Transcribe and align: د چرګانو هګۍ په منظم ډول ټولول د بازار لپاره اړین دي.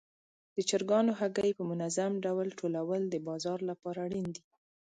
د 0.55 0.57
چرګانو 0.69 1.11
هګۍ 1.19 1.51
په 1.57 1.63
منظم 1.71 2.11
ډول 2.25 2.47
ټولول 2.59 3.01
د 3.09 3.15
بازار 3.27 3.59
لپاره 3.69 3.99
اړین 4.07 4.27
دي. 4.35 4.43